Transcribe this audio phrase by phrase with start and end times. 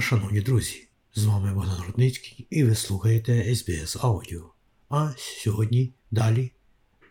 [0.00, 0.88] Шановні друзі!
[1.14, 4.42] З вами Богдан Рудницький і ви слухаєте SBS Audio.
[4.88, 6.52] А сьогодні далі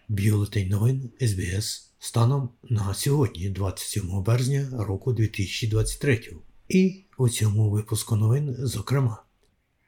[0.08, 6.22] бюлетень новин SBS станом на сьогодні, 27 березня року 2023.
[6.70, 9.24] І у цьому випуску новин, зокрема,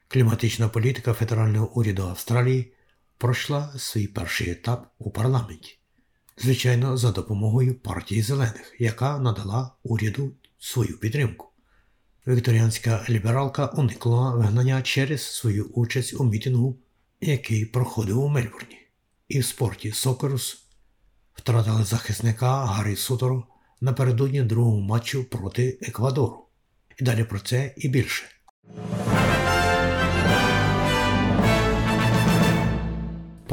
[0.08, 2.72] кліматична політика федерального уряду Австралії
[3.18, 5.78] пройшла свій перший етап у парламенті.
[6.38, 11.51] Звичайно, за допомогою партії зелених, яка надала уряду свою підтримку.
[12.26, 16.78] Вікторіанська лібералка уникла вигнання через свою участь у мітингу,
[17.20, 18.78] який проходив у Мельбурні.
[19.28, 20.64] І в спорті Сокерус
[21.34, 23.44] втратили захисника Гаррі Сутору
[23.80, 26.44] напередодні другого матчу проти Еквадору.
[26.98, 28.24] І далі про це і більше.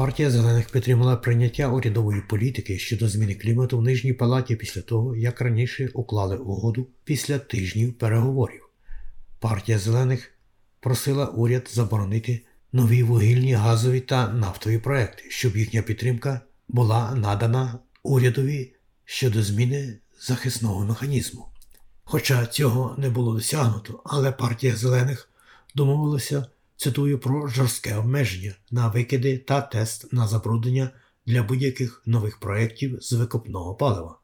[0.00, 5.40] Партія зелених підтримала прийняття урядової політики щодо зміни клімату в нижній палаті після того, як
[5.40, 8.68] раніше уклали угоду після тижнів переговорів.
[9.38, 10.32] Партія зелених
[10.80, 12.40] просила уряд заборонити
[12.72, 18.72] нові вугільні, газові та нафтові проекти, щоб їхня підтримка була надана урядові
[19.04, 21.46] щодо зміни захисного механізму.
[22.04, 25.28] Хоча цього не було досягнуто, але партія зелених
[25.74, 26.46] домовилася
[26.80, 30.90] цитую про жорстке обмеження на викиди та тест на забруднення
[31.26, 34.18] для будь-яких нових проєктів з викопного палива.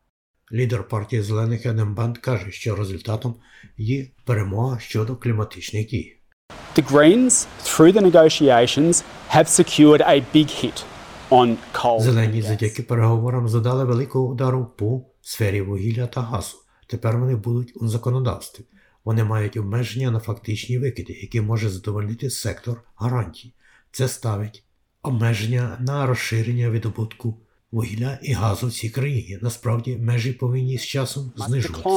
[0.53, 3.35] Лідер партії зелених Едем Банд каже, що результатом
[3.77, 6.17] є перемога щодо кліматичних дій.
[6.77, 10.85] The Greens, through the negotiations, have secured a big hit
[11.31, 12.01] on coal.
[12.01, 16.57] Зелені завдяки переговорам задали великого удару по сфері вугілля та газу.
[16.87, 18.65] Тепер вони будуть у законодавстві.
[19.07, 23.53] Вони мають обмеження на фактичні викиди, які може задовольнити сектор гарантій.
[23.93, 24.65] Це ставить
[25.03, 27.41] обмеження на розширення видобутку
[27.71, 29.39] вугілля і газу в цій країні.
[29.43, 31.89] Насправді межі повинні з часом знижуватися.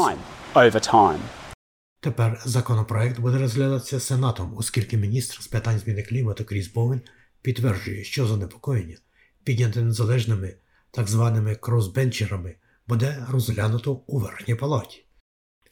[1.99, 7.01] Тепер законопроект буде розглядатися Сенатом, оскільки міністр з питань зміни клімату Кріс Боуен
[7.41, 8.97] підтверджує, що занепокоєння,
[9.43, 10.55] підняте незалежними
[10.91, 12.55] так званими кросбенчерами,
[12.87, 15.05] буде розглянуто у верхній палаті.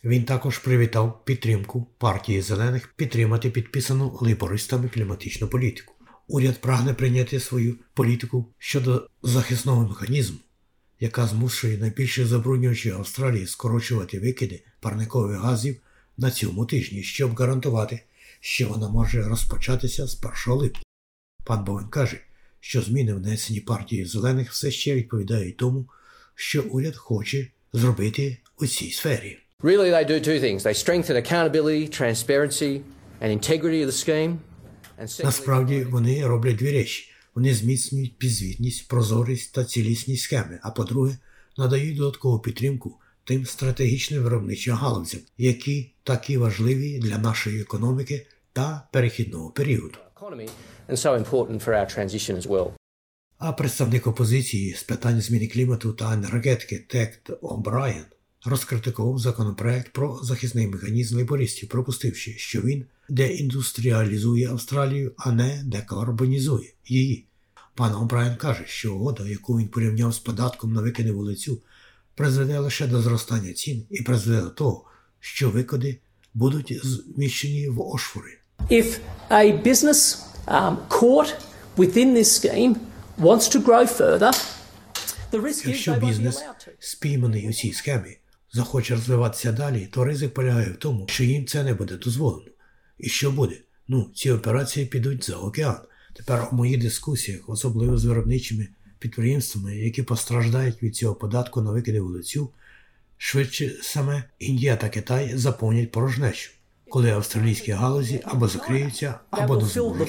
[0.03, 5.93] Він також привітав підтримку партії зелених підтримати підписану лейбористами кліматичну політику.
[6.27, 10.37] Уряд прагне прийняти свою політику щодо захисного механізму,
[10.99, 15.81] яка змушує найбільших забруднювачів Австралії скорочувати викиди парникових газів
[16.17, 18.03] на цьому тижні, щоб гарантувати,
[18.39, 20.81] що вона може розпочатися з 1 липня.
[21.43, 22.21] Пан Бовен каже,
[22.59, 25.89] що зміни, внесені партією зелених, все ще відповідають тому,
[26.35, 29.46] що уряд хоче зробити у цій сфері.
[29.63, 30.61] Really, they do two things.
[30.63, 32.83] They strengthen accountability, transparency,
[33.21, 34.39] and integrity of the scheme.
[35.23, 40.59] Насправді вони роблять дві речі: вони зміцнюють підзвітність, прозорість та цілісність схеми.
[40.63, 41.17] А по-друге,
[41.57, 49.49] надають додаткову підтримку тим стратегічним виробничим галузям, які такі важливі для нашої економіки та перехідного
[49.51, 49.97] періоду.
[50.21, 50.49] economy,
[50.89, 52.71] and so important for our transition as well.
[53.37, 58.05] А представник опозиції з питань зміни клімату та енергетики Тект О'Брайен
[58.45, 67.25] розкритикував законопроект про захисний механізм лейбористів, пропустивши, що він деіндустріалізує Австралію, а не декарбонізує її.
[67.75, 71.61] Пан О'Брайен каже, що угода, яку він порівняв з податком на викиди вулицю,
[72.15, 74.85] призведе лише до зростання цін і призведе до того,
[75.19, 75.97] що викиди
[76.33, 78.37] будуть зміщені в Ошфори.
[78.69, 78.99] If
[79.29, 81.35] a business um, caught
[81.77, 82.75] within this scheme
[83.17, 84.31] wants to grow further,
[85.31, 86.43] the risk Якщо бізнес,
[86.79, 88.17] спійманий у цій схемі,
[88.57, 92.51] захоче розвиватися далі, то ризик полягає в тому, що їм це не буде дозволено.
[92.99, 93.55] І що буде?
[93.87, 95.77] Ну, ці операції підуть за океан.
[96.15, 98.67] Тепер у моїх дискусіях, особливо з виробничими
[98.99, 102.49] підприємствами, які постраждають від цього податку на викиди вулицю,
[103.17, 106.51] швидше саме Індія та Китай заповнять порожнечу,
[106.89, 110.07] коли австралійські галузі або закриються, або дозволять.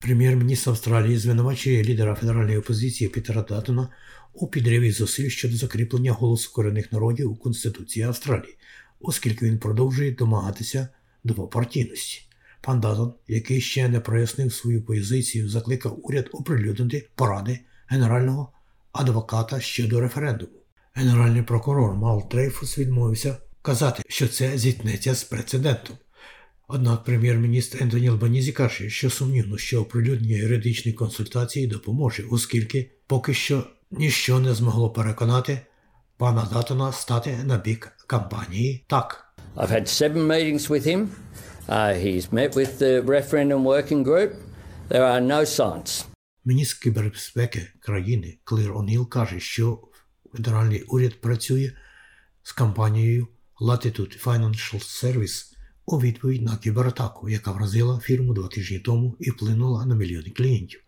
[0.00, 3.88] Прем'єр-міністр Австралії звинувачує лідера федеральної опозиції Пітера Датона
[4.34, 8.56] у підриві зусиль щодо закріплення голосу корінних народів у Конституції Австралії,
[9.00, 10.88] оскільки він продовжує домагатися
[11.24, 12.22] двопартійності.
[12.60, 18.52] Пан Дазон, який ще не прояснив свою позицію, закликав уряд оприлюднити поради генерального
[18.92, 20.52] адвоката щодо референдуму.
[20.94, 25.96] Генеральний прокурор Мал Трейфус відмовився казати, що це зіткнеться з прецедентом.
[26.68, 33.66] Однак прем'єр-міністр Ентоні Албанізі каже, що сумнівно, що оприлюднення юридичної консультації допоможе, оскільки поки що
[33.92, 35.60] ніщо не змогло переконати
[36.16, 39.34] пана Датона стати на бік кампанії так.
[39.56, 41.08] I've had seven meetings with him.
[41.68, 44.30] Uh, he's met with the referendum working group.
[44.88, 46.04] There are no signs.
[46.44, 49.78] Міністр кібербезпеки країни Клир О'Ніл каже, що
[50.32, 51.72] федеральний уряд працює
[52.42, 53.28] з компанією
[53.60, 55.52] Latitude Financial Service
[55.86, 60.80] у відповідь на кібератаку, яка вразила фірму два тижні тому і вплинула на мільйони клієнтів.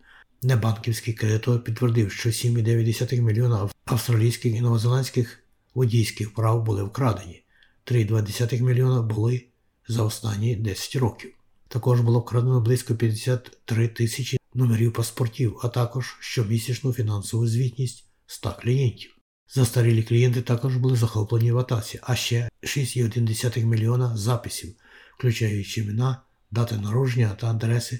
[0.45, 5.43] Небанківський кредитор підтвердив, що 7,9 мільйона австралійських і новозеландських
[5.75, 7.43] водійських прав були вкрадені,
[7.85, 9.45] 3,2 мільйона були
[9.87, 11.33] за останні 10 років.
[11.67, 19.15] Також було вкрадено близько 53 тисячі номерів паспортів, а також щомісячну фінансову звітність 100 клієнтів.
[19.53, 24.75] Застарілі клієнти також були захоплені в атаці, а ще 6,1 мільйона записів,
[25.17, 26.21] включаючи імена,
[26.51, 27.99] дати народження та адреси,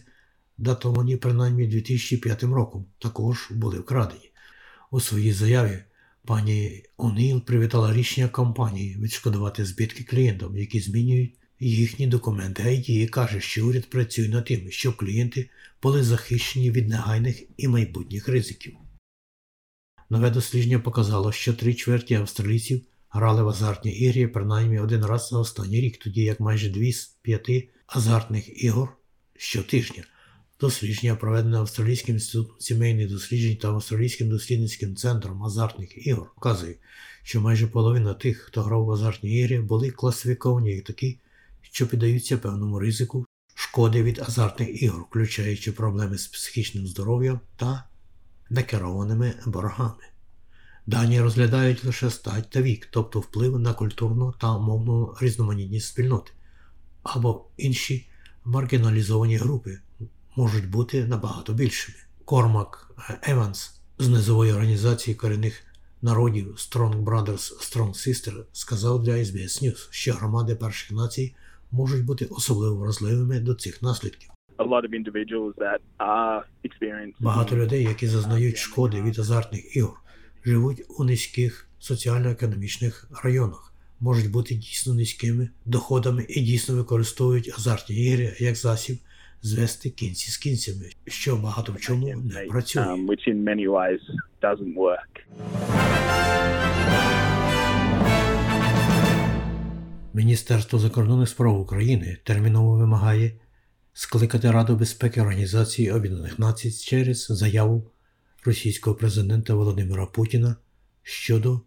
[0.58, 4.32] датовані принаймні 2005 роком, також були вкрадені.
[4.92, 5.84] У своїй заяві
[6.26, 13.42] пані О'Ніл привітала рішення компанії відшкодувати збитки клієнтам, які змінюють їхні документи ID і каже,
[13.42, 15.50] що уряд працює над тим, щоб клієнти
[15.82, 18.74] були захищені від негайних і майбутніх ризиків.
[20.10, 25.38] Нове дослідження показало, що три чверті австралійців грали в азартні ігри принаймні один раз за
[25.38, 28.98] останній рік, тоді як майже дві з п'яти азартних ігор
[29.38, 30.04] щотижня.
[30.60, 36.76] Дослідження, проведене Австралійським інститутом сімейних досліджень та Австралійським дослідницьким центром азартних ігор, показує,
[37.24, 41.20] що майже половина тих, хто грав в азартні ігри, були класифіковані як такі,
[41.62, 43.26] що піддаються певному ризику
[43.56, 47.84] шкоди від азартних ігор, включаючи проблеми з психічним здоров'ям та
[48.50, 50.04] некерованими боргами.
[50.88, 56.32] Дані розглядають лише стать та вік, тобто вплив на культурну та мовну різноманітність спільноти,
[57.04, 58.10] або інші
[58.46, 59.80] маргіналізовані групи
[60.36, 61.98] можуть бути набагато більшими.
[62.26, 62.92] Кормак
[63.24, 65.64] Еванс з низової організації корінних
[66.02, 71.36] народів Strong Brothers Strong Sister сказав для SBS News, що громади перших націй
[71.72, 74.30] можуть бути особливо вразливими до цих наслідків.
[77.20, 80.00] Багато людей, які зазнають шкоди від азартних ігор,
[80.46, 88.36] живуть у низьких соціально-економічних районах, можуть бути дійсно низькими доходами і дійсно використовують азартні ігри
[88.40, 88.98] як засіб
[89.46, 92.84] звести кінці з кінцями, що багато в чому не працює.
[92.84, 94.00] um, which in many ways
[94.42, 95.12] doesn't work.
[100.14, 103.32] Міністерство закордонних справ України терміново вимагає
[103.94, 107.92] скликати Раду безпеки Організації Об'єднаних Націй через заяву
[108.46, 110.56] російського президента Володимира Путіна
[111.04, 111.62] щодо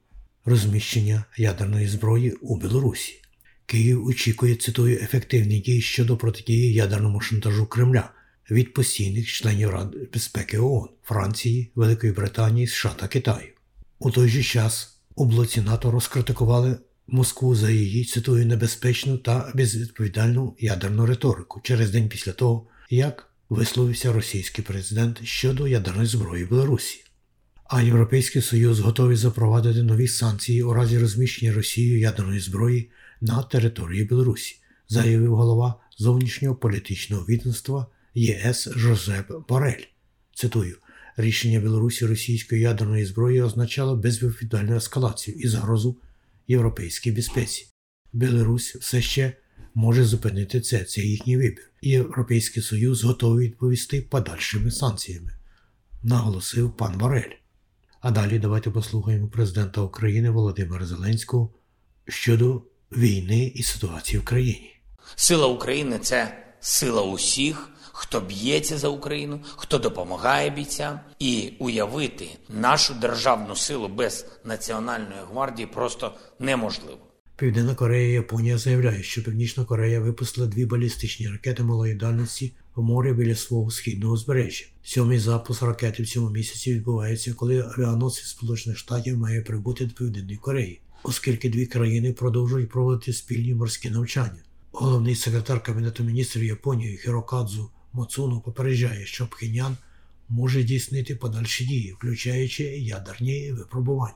[0.45, 3.23] розміщення ядерної зброї у Білорусі.
[3.69, 8.11] Київ очікує, цитую, ефективні дії щодо протидії ядерному шантажу Кремля
[8.51, 13.49] від постійних членів Ради безпеки ООН, Франції, Великої Британії, США та Китаю.
[13.99, 20.57] У той же час у блоці НАТО розкритикували Москву за її, цитую, небезпечну та безвідповідальну
[20.59, 27.05] ядерну риторику через день після того, як висловився російський президент щодо ядерної зброї Білорусі.
[27.71, 32.91] А Європейський Союз готовий запровадити нові санкції у разі розміщення Росією ядерної зброї
[33.21, 34.57] на території Білорусі,
[34.89, 39.83] заявив голова зовнішнього політичного відомства ЄС Жозеп Борель.
[40.35, 40.77] Цитую,
[41.17, 45.97] рішення Білорусі російської ядерної зброї означало безвідповідальну ескалацію і загрозу
[46.49, 47.67] європейській безпеці.
[48.13, 49.33] Білорусь все ще
[49.75, 51.71] може зупинити це, це їхній вибір.
[51.81, 55.33] І Європейський Союз готовий відповісти подальшими санкціями,
[56.03, 57.33] наголосив пан Борель.
[58.01, 61.55] А далі давайте послухаємо президента України Володимира Зеленського
[62.09, 64.75] щодо війни і ситуації в країні.
[65.17, 72.95] Сила України це сила усіх, хто б'ється за Україну, хто допомагає бійцям, і уявити нашу
[72.95, 76.99] державну силу без національної гвардії просто неможливо.
[77.37, 82.83] Південна Корея і Японія заявляють, що Північна Корея випустила дві балістичні ракети малої дальності в
[82.83, 84.65] морі біля свого східного узбережжя.
[84.83, 90.37] Сьомий запуск ракети в цьому місяці відбувається, коли авіаносець Сполучених Штатів має прибути до Південної
[90.37, 94.43] Кореї, оскільки дві країни продовжують проводити спільні морські навчання.
[94.73, 99.77] Головний секретар Кабінету міністрів Японії Хірокадзу Моцуно попереджає, що Пхенян
[100.29, 104.15] може здійснити подальші дії, включаючи ядерні випробування.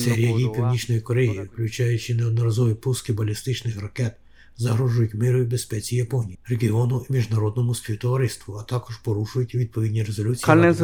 [0.00, 4.12] Серія дій Північної Кореї, включаючи неодноразові пуски балістичних ракет
[4.56, 10.44] загрожують миру і безпеці Японії, регіону і міжнародному співтовариству, а також порушують відповідні резолюції.
[10.46, 10.74] Ради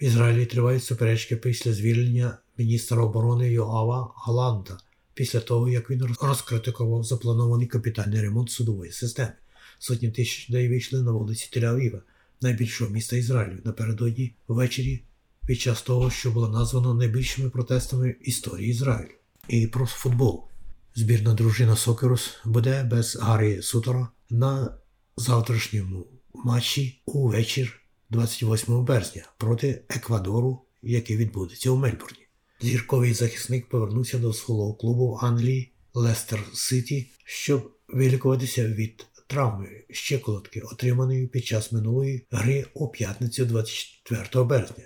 [0.00, 4.78] Ізраїлі тривають суперечки після звільнення міністра оборони Йоава Галанда,
[5.14, 9.32] після того як він розкритикував запланований капітальний ремонт судової системи.
[9.78, 12.00] Сотні тисяч людей вийшли на вулиці Тель-Авіва,
[12.40, 15.02] найбільшого міста Ізраїлю, напередодні ввечері
[15.46, 19.12] під час того, що було названо найбільшими протестами історії Ізраїлю.
[19.48, 20.48] І про футбол.
[20.94, 24.78] Збірна дружина Сокерус буде без Гаррі Сутора на
[25.16, 27.80] завтрашньому матчі у вечір
[28.10, 32.26] 28 березня проти Еквадору, який відбудеться у Мельбурні.
[32.60, 40.60] Зірковий захисник повернувся до свого клубу в Англії Лестер Сіті, щоб вилікуватися від травми щиколотки,
[40.60, 44.84] отриманої під час минулої гри у п'ятницю 24 березня.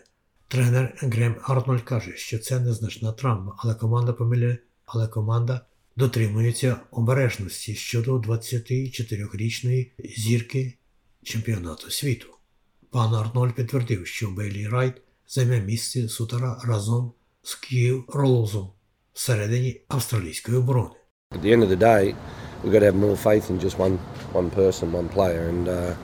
[0.48, 5.60] Тренер Грем Арнольд каже, що це незначна травма, але команда помиляє, але команда
[5.96, 10.74] дотримується обережності щодо 24-річної зірки
[11.22, 12.26] чемпіонату світу.
[12.90, 14.94] Пан Арнольд підтвердив, що Бейлі Райт
[15.28, 17.12] займе місце Сутара разом
[17.42, 18.70] з К'ю Роулзом
[19.12, 20.94] всередині австралійської оборони.
[21.30, 22.14] At the end of the day,
[22.62, 23.98] we've got to have more faith in just one
[24.32, 25.96] one person, one player, and uh,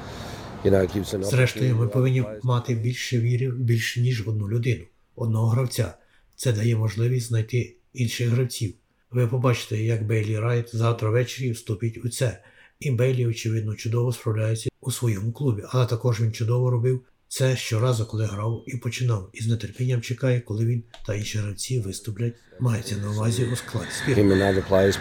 [1.30, 4.84] Зрештою, ми повинні мати більше віри більше ніж одну людину,
[5.16, 5.94] одного гравця.
[6.36, 8.74] Це дає можливість знайти інших гравців.
[9.10, 12.44] Ви побачите, як Бейлі Райт завтра ввечері вступить у це.
[12.80, 18.06] І Бейлі, очевидно, чудово справляється у своєму клубі, але також він чудово робив це щоразу,
[18.06, 22.34] коли грав і починав, і з нетерпінням чекає, коли він та інші гравці виступлять.
[22.60, 23.86] Мається на увазі у складі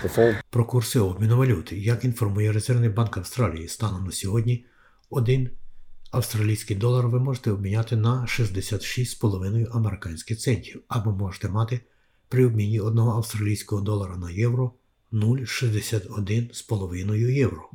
[0.03, 0.36] perform.
[0.50, 1.80] Про курси обміну валюти.
[1.80, 4.65] Як інформує Резервний банк Австралії, станом на сьогодні
[5.12, 5.50] один
[6.12, 11.80] австралійський долар ви можете обміняти на 66,5 американських центів, або можете мати
[12.30, 14.74] при обміні одного австралійського долара на євро
[15.12, 17.70] 0,61,5 євро.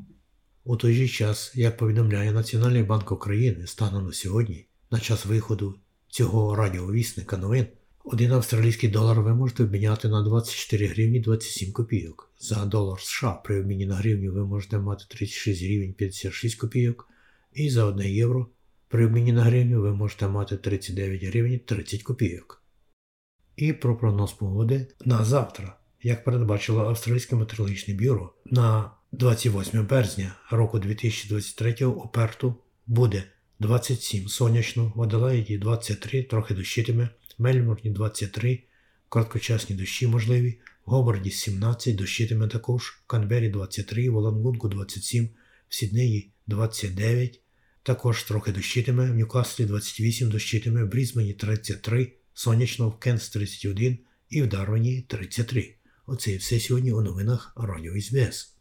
[0.64, 5.74] У той же час, як повідомляє Національний банк України станом на сьогодні, на час виходу
[6.08, 7.66] цього радіовісника новин,
[8.04, 12.32] один австралійський долар ви можете обміняти на 24 гривні 27 копійок.
[12.40, 17.08] За долар США при обміні на гривню ви можете мати 36 гривень 56 копійок.
[17.56, 18.46] І за 1 євро
[18.88, 22.62] при обміні на гривню ви можете мати 39 гривень 30 копійок.
[23.56, 30.78] І про прогноз погоди на завтра, як передбачило Австралійське метеорологічне бюро, на 28 березня року
[30.78, 32.54] 2023 у Перту
[32.86, 33.24] буде
[33.60, 37.08] 27 сонячно, в Аделаїді 23, трохи дощитиме,
[37.38, 38.62] Мельбурні 23,
[39.08, 45.28] короткочасні дощі можливі, в Говарді 17, дощитиме також, в Канбері 23, в Олангунгу 27,
[45.68, 47.40] в Сіднеї 29,
[47.86, 53.98] також трохи дощитиме, в Ньюкаслі 28 дощитиме, в Брізмені 33, сонячно, в Кенс 31
[54.30, 55.74] і в Дарвані 33.
[56.06, 58.55] Оце і все сьогодні у новинах Радіо СБС.